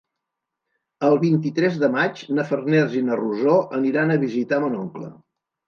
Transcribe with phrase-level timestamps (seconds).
[1.09, 5.15] El vint-i-tres de maig na Farners i na Rosó aniran a visitar mon oncle.